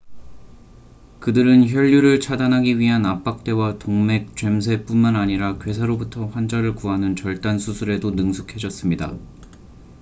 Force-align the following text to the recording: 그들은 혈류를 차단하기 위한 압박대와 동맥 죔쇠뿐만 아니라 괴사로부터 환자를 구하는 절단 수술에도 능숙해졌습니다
그들은 1.19 1.69
혈류를 1.69 2.21
차단하기 2.21 2.79
위한 2.79 3.05
압박대와 3.05 3.77
동맥 3.77 4.35
죔쇠뿐만 4.35 5.15
아니라 5.15 5.59
괴사로부터 5.59 6.25
환자를 6.25 6.73
구하는 6.73 7.15
절단 7.15 7.59
수술에도 7.59 8.09
능숙해졌습니다 8.09 9.13